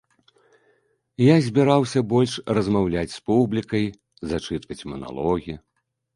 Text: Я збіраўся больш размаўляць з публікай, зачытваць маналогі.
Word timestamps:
Я 1.23 1.35
збіраўся 1.47 1.99
больш 2.13 2.33
размаўляць 2.59 3.13
з 3.13 3.19
публікай, 3.29 3.85
зачытваць 4.35 4.81
маналогі. 4.95 5.59